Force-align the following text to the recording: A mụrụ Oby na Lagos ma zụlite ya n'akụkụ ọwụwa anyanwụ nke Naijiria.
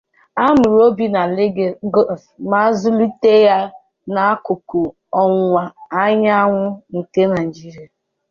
A 0.41 0.43
mụrụ 0.57 0.77
Oby 0.87 1.05
na 1.15 1.21
Lagos 1.35 2.23
ma 2.49 2.59
zụlite 2.79 3.31
ya 3.45 3.57
n'akụkụ 4.13 4.81
ọwụwa 5.21 5.63
anyanwụ 6.01 6.63
nke 6.97 7.21
Naijiria. 7.31 7.89